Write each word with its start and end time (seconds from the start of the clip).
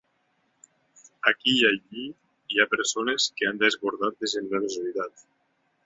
Aquí 1.31 1.53
i 1.59 1.67
allí, 1.71 2.07
hi 2.55 2.63
ha 2.65 2.69
persones 2.73 3.31
que 3.37 3.51
han 3.53 3.63
desbordat 3.67 4.21
de 4.25 4.35
generositat. 4.37 5.29